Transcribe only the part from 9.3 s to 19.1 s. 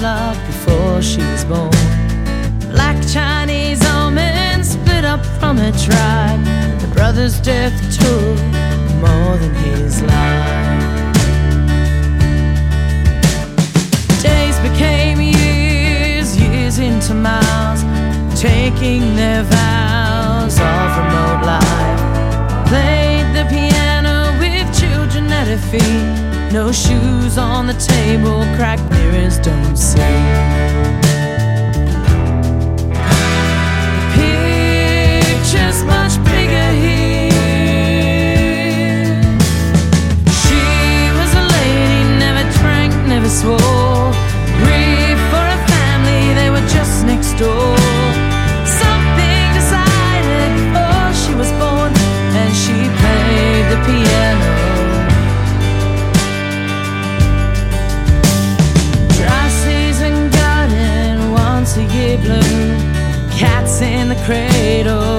than his life. Days became years, years into miles, taking